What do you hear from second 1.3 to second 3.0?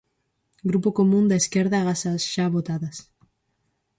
Esquerda agás as xa votadas.